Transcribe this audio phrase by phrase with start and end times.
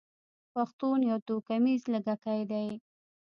[0.53, 2.67] پښتون يو توکميز لږکي دی.